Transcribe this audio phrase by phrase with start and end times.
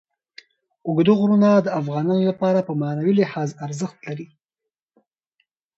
[0.87, 4.27] اوږده غرونه د افغانانو لپاره په معنوي لحاظ ارزښت لري.